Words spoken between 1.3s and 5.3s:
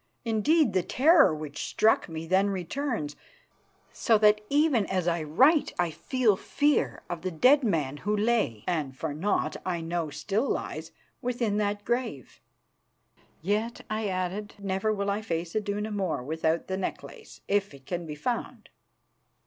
which struck me then returns, so that even as I